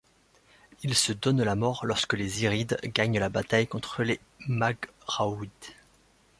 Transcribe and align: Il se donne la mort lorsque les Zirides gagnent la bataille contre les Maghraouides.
Il 0.81 0.95
se 0.95 1.13
donne 1.13 1.43
la 1.43 1.55
mort 1.55 1.85
lorsque 1.85 2.13
les 2.15 2.27
Zirides 2.27 2.79
gagnent 2.85 3.19
la 3.19 3.29
bataille 3.29 3.67
contre 3.67 4.01
les 4.01 4.19
Maghraouides. 4.47 5.51